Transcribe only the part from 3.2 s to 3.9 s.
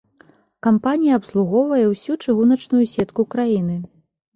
краіны.